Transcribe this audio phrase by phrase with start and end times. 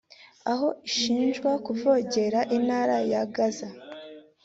[0.51, 3.69] aho ishinjwa kuvogera intara ya Gaza